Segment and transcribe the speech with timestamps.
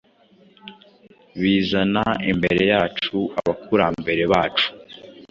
[1.39, 4.67] Bizana imbere yacu abakurambere bacu